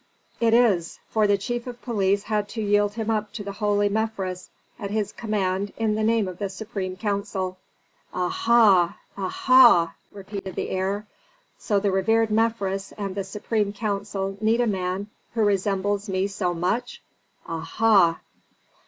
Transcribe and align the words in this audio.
"It 0.39 0.55
is, 0.55 0.97
for 1.09 1.27
the 1.27 1.37
chief 1.37 1.67
of 1.67 1.79
police 1.83 2.23
had 2.23 2.49
to 2.49 2.61
yield 2.63 2.93
him 2.95 3.11
up 3.11 3.31
to 3.33 3.43
the 3.43 3.51
holy 3.51 3.87
Mefres 3.87 4.49
at 4.79 4.89
his 4.89 5.11
command 5.11 5.73
in 5.77 5.93
the 5.93 6.01
name 6.01 6.27
of 6.27 6.39
the 6.39 6.49
supreme 6.49 6.95
council." 6.97 7.59
"Aha! 8.11 8.97
aha!" 9.15 9.93
repeated 10.11 10.55
the 10.55 10.71
heir. 10.71 11.05
"So 11.59 11.79
the 11.79 11.91
revered 11.91 12.31
Mefres 12.31 12.93
and 12.97 13.13
the 13.13 13.23
supreme 13.23 13.73
council 13.73 14.39
need 14.41 14.59
a 14.59 14.65
man 14.65 15.11
who 15.35 15.43
resembles 15.43 16.09
me 16.09 16.25
so 16.25 16.55
much? 16.55 17.03
Aha! 17.45 18.21